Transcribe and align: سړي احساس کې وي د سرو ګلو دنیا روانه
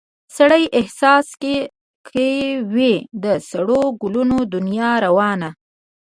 سړي 0.37 0.63
احساس 0.79 1.27
کې 2.15 2.29
وي 2.73 2.93
د 3.23 3.25
سرو 3.49 3.81
ګلو 4.01 4.39
دنیا 4.53 4.91
روانه 5.05 5.49